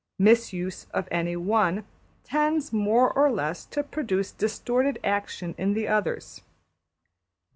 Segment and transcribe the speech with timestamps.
[0.17, 1.85] Mis use of any one
[2.23, 6.41] tends more or less to produce distorted action in the others.